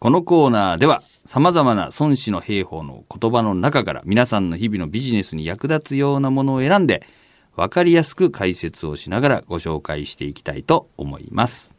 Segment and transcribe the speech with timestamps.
[0.00, 7.06] このコーナーでは様々な孫子の兵法の言葉の中から皆さんの日々のビジネスに役立つようなものを選んで
[7.54, 11.70] 分かりやすく解説をしながらご紹介していきたいと思います。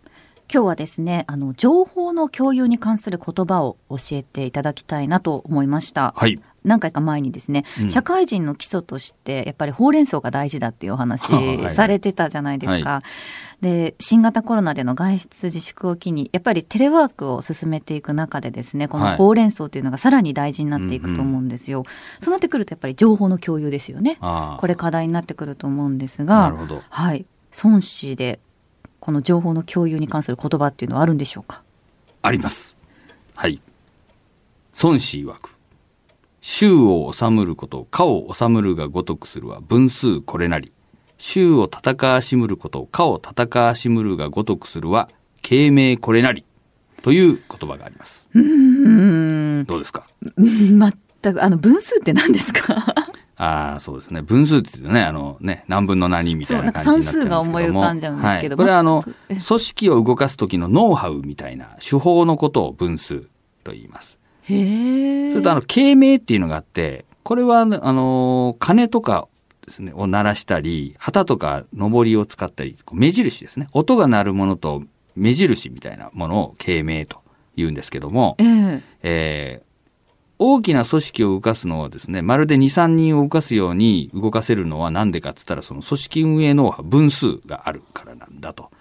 [0.53, 6.13] 今日はですねあの情報の共有に関する言葉を教えていただきたいなと思いました。
[6.15, 6.39] はい。
[6.63, 13.01] 何回か前にですね、うん社会人の基礎としてやっぱりほうれん草が大事だっていうお話 はいされてたじゃないですか。
[13.61, 21.83] で新型コロナでの外出自粛を機にやっぱりテレワークを進めていく中でですねこはいのほうれん草というのがさらに大事になっていくと思うんですよ。
[22.19, 24.17] そうなってくるとやっぱり情報の共有ですよね。
[24.21, 26.81] これ課題になってくると思うんですがなるほど。
[26.89, 27.25] はい
[27.63, 28.39] 孫子で
[28.99, 31.61] この情報の共有に関する言葉っていうのはあるんでしょうか？
[32.23, 32.75] あります。
[33.35, 33.59] はい。
[34.81, 35.55] 孫子曰く。
[36.53, 40.73] 衆を治むること、家を治むるが如くするは分数これなり。
[41.17, 45.09] 衆を戦わしむること、家を戦わしむるが如くするは、
[45.41, 46.43] 慶明これなり。
[47.03, 48.27] という言葉があります。
[48.33, 50.07] うーんどうですか？
[50.37, 50.91] 全
[51.33, 52.75] くあの分数って何ですか？
[53.37, 54.21] ああ、そうですね。
[54.21, 57.43] 分数って言うとね、あのね、何分の何みたいな感じになっちゃうんですけども。
[57.45, 63.23] 算数が思い浮かんじゃうんですけどはい、これはあの、え組織を動かす時のノウハウみたいな手法のことを分数
[63.63, 64.19] と言います。
[65.31, 69.27] それとあの、慶明っていうのがあって、これは、あの、鐘とか
[69.65, 73.67] ですね、を鳴らしたり、旗とか上りを使ったり、こう目印ですね。
[73.73, 74.83] 音が鳴るものと
[75.15, 77.21] 目印みたいなものを慶明と
[77.55, 79.71] 言うんですけども、えええー
[80.43, 88.71] 大きな組織を動かすのはですね、まるで2、3人を動かすように動かせるのは何でかっつったら、その組織運営ノウハウ、分数があるからなんだと。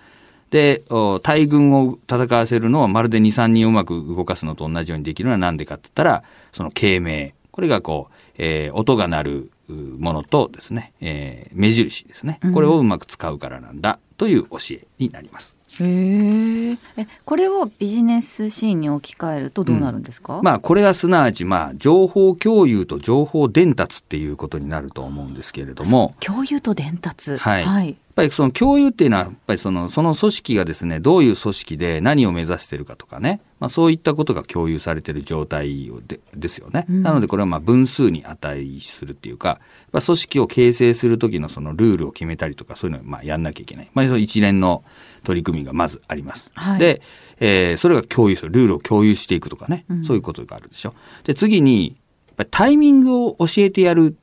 [0.50, 7.30] で、お大軍を戦わせるのはまるで2、3人をうまく動かすのと同じようにできるのは何でかっつったら、その慶明。
[7.52, 12.40] これがこう、えー音が鳴るうものとですね、えー目印ですね。
[12.52, 15.56] これをうまく使うからなんだという教えになります。
[15.78, 27.36] へええこれをビジネスシーンに置き換えるとどうなるんですか、まあこれはすなわちまあ情報共有と情報伝達っていうことになると思うんですけれども、共有と伝達。
[27.36, 27.64] はい。
[27.64, 37.02] はい、ぱりその共有っていうのはやっぱりそのその組織がですねどういう組織で何を目指してるかとかね、まあ、そういったことが共有されてる状態をでですよね、うん。
[37.02, 39.58] なのでこれはまあ分数に値するっていうかやっ
[39.92, 44.84] ぱ組織を形成する時のそのルールを決めたりとかそういうのをまあやんなきゃいけない、まあ、その一連の
[45.24, 46.50] 取り組みがまずあります。
[46.54, 46.78] はい。
[46.78, 47.02] で、
[47.38, 50.04] えーそれが共有するルールを共有していくとかね、うん。
[50.04, 50.94] そういうことがあるでしょ。
[51.24, 51.96] で次に
[52.50, 54.16] タイミングを教えてやる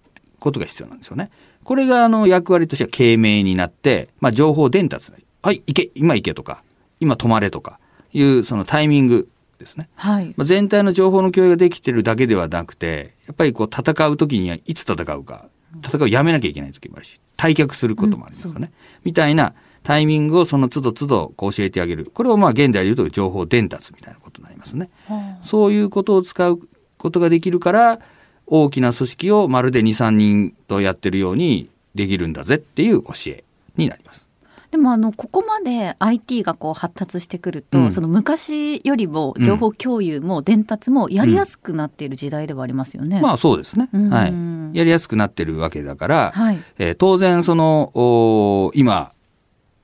[0.47, 1.30] ことが必要なんですよね。
[1.63, 5.12] これがあの役割としては慶明になって、まあ、情報伝達。
[5.41, 6.63] はい、行け、今行けとか、
[7.00, 7.80] 今止まれとか
[8.13, 9.28] いうそのタイミング
[9.59, 9.90] ですね。
[9.96, 15.50] はいまあ、全体の情報の共有ができてるだけではなくて、やっぱりこう戦う時にはいつ戦うか、
[15.84, 18.72] 戦うをやめなきゃいけない時もあるし、退却することもありますよね。
[19.03, 19.53] みたいな
[19.84, 22.09] タイミングをその都度都度こう教えてあげる。
[22.13, 24.90] これをまあ現代で言うと情報伝達みたいなことになりますね。
[25.07, 26.59] はそういうことを使う
[26.97, 28.00] ことができるから、
[28.47, 33.44] 大きな組織をまるで2、3人とやってるようにできるんだぜっていう教え
[33.75, 34.25] になります。
[34.25, 34.28] あ
[34.72, 43.22] でもあのここまで IT がこう発達してくると、うんその昔よりも情報共有も伝達もやりやすくなっている時代ではありますよね。
[43.22, 43.90] まあそうですね。
[43.94, 44.78] うんはい。
[44.78, 49.12] やりやすくなってるわけだから、はいえー当然その、おー今、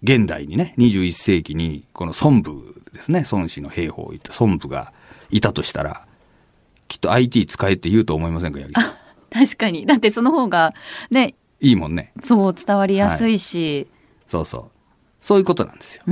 [0.03, 4.91] 現代にね、21世紀に、この孫武ですね、孫子の兵法を言った孫武が
[5.31, 6.05] いたとしたら、
[6.93, 8.93] きっと IT 使えって言うと思いませんか、八木さん？
[9.47, 10.75] 確かにだってその方が
[11.09, 12.13] ねいいもんね。
[12.21, 13.87] そう伝わりやすいし、
[14.27, 14.65] そうそう。
[15.19, 16.03] そういうことなんですよ。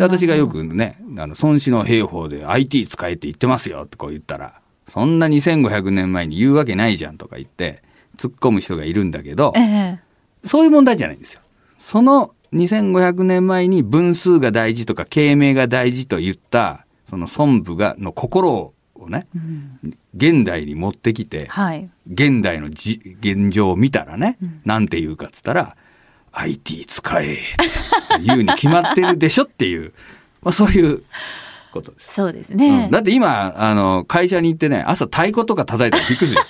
[0.00, 7.82] 私がよくね、あの、孫子の兵法で IT 使えって言ってますよってこう言ったら、そんな2500年前に言うわけないじゃんとか言って、
[8.16, 10.00] 突っ込む人がいるんだけどえ、え
[10.44, 11.42] そういう問題じゃないんですよ。
[11.76, 18.74] その2500年前に分数が大事とか慶明が大事と言った、その孫武が、の心を
[19.08, 25.76] ね、うん現代に持ってきて、はい現代のじ現状を見たらね、なんて言うかっつったら、
[26.32, 27.38] IT 使え
[28.24, 29.92] 言うに決まってるでしょっていう、
[30.42, 31.02] まあそういう
[31.72, 32.14] ことです。
[32.14, 36.42] そうですね、うんだって今、あの、会社に行ってね、朝太鼓とか叩いてびっくりするよ。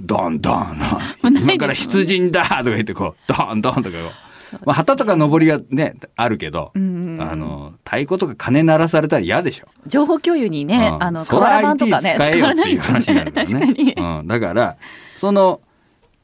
[0.00, 0.78] ド ンドンドン。
[0.78, 4.25] もうないですもんね今から出陣だとか言ってこう、ドンドンとかこう。
[4.64, 9.66] まあ、旗とか上りがね、あるけど、うんあの、太鼓とか鐘鳴らされたら嫌でしょ。
[9.86, 13.66] 情報共有にね、うんあのそら IT かね使えよっていう話になるからねね。
[13.66, 14.76] 確かに、うん、だから、
[15.14, 15.60] その、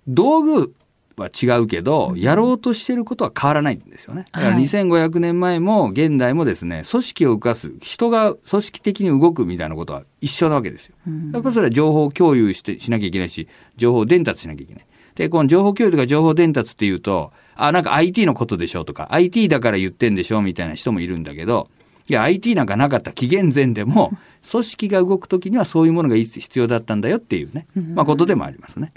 [0.06, 0.74] 道具
[1.16, 4.24] は違うけど、やろうとしてることは変わらないんですよね。
[4.32, 10.94] だからはい2500年前も現代もですね、組織を動かす、人が組織的に動くみたいなことは一緒なわけですよ。
[11.06, 14.86] うんやっぱそれは情報共有してしなきゃいけないし、情報伝達しなきゃいけない。
[15.14, 21.68] で、この情報共有とか情報伝達っていうと、あ、なんか IT のことでしょとか、IT だから言ってんでしょみたいな人もいるんだけど、
[22.08, 24.12] いや IT なんかなかった紀元前でも
[24.50, 28.92] 組織が動く時にはそういうものが必要だったんだよっていうね、まあ、ことでもありますね。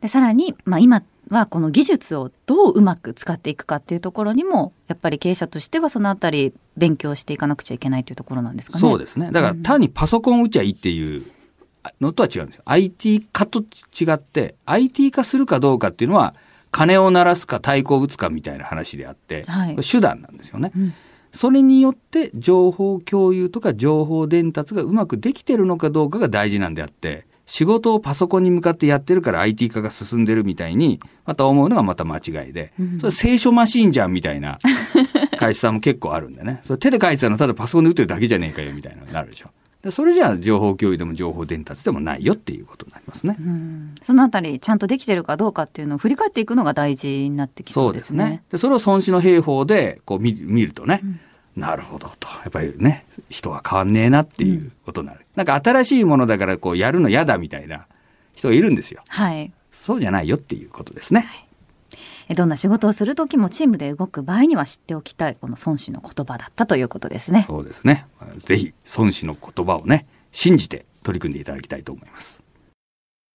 [0.00, 8.80] でさらに、まあ、今はこの技術をどううまく使っていくかっていうところにもやっぱり経営者としてはそのあたり勉強していかなくちゃいけないというところなんですかね。
[8.80, 11.24] そうですねだから単にパソコン打ちゃいいっていう
[12.00, 12.62] のとは違うんですよ。
[12.66, 16.34] IT 化と違って IT 化するかどうかっていうのは
[16.76, 20.72] 鐘を鳴らすか太鼓を打つかみたいな話であって、はい、手段なんですよね。
[20.76, 20.94] うん
[21.32, 34.58] それによって情報共有とか情報伝達がうまくできてるのかどうかが大事なんであって仕事をパソコンに向かってやってるから IT 化が進んでるみたいにまた思うのがまた間違いで、それ聖書マシーンじゃんみたいな
[35.38, 39.50] 会社さんも結構あるんでねそれ手で書いてたのただパソコンで打ってるだけじゃねえかよみたいなのになるでしょ。
[39.90, 43.36] それじゃあ情報共有でも情報伝達でもないよっていうことになりますね。
[44.02, 48.22] そのあたりちゃんとできてるかどうかっていうのを振り返っていくのが大事になってきそうですね。
[48.22, 48.42] そうですね。
[48.50, 51.20] でそれを孫子の兵法でこう見るとね、うん
[51.56, 52.28] なるほどと。
[52.28, 55.20] やっぱりね、人は変わんねえなっていうことになる。
[55.20, 57.86] うん、なんか新しいものだからこうやるの嫌だみたいな
[58.34, 59.02] 人がいるんですよ。
[59.08, 59.50] はい。
[59.70, 61.20] そうじゃないよっていうことですね。
[61.20, 61.45] はい
[62.34, 67.44] どんな仕事をする時もチームで動く場合には知っておきたいこの孫子の言葉だったということですね。
[67.46, 68.06] そうですね。
[68.38, 72.45] ぜひ孫子の言葉をね信じて取り組んでいただきたいと思います。